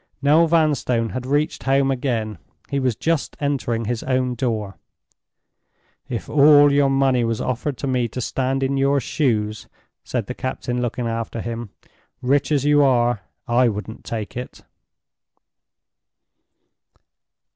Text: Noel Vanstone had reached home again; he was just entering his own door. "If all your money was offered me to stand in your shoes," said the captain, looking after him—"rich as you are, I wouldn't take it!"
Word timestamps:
Noel 0.19 0.47
Vanstone 0.47 1.09
had 1.09 1.27
reached 1.27 1.61
home 1.61 1.91
again; 1.91 2.39
he 2.71 2.79
was 2.79 2.95
just 2.95 3.37
entering 3.39 3.85
his 3.85 4.01
own 4.01 4.33
door. 4.33 4.79
"If 6.09 6.27
all 6.27 6.71
your 6.73 6.89
money 6.89 7.23
was 7.23 7.39
offered 7.39 7.87
me 7.87 8.07
to 8.07 8.19
stand 8.19 8.63
in 8.63 8.77
your 8.77 8.99
shoes," 8.99 9.67
said 10.03 10.25
the 10.25 10.33
captain, 10.33 10.81
looking 10.81 11.05
after 11.05 11.39
him—"rich 11.39 12.51
as 12.51 12.65
you 12.65 12.81
are, 12.81 13.21
I 13.47 13.67
wouldn't 13.69 14.03
take 14.03 14.35
it!" 14.35 14.63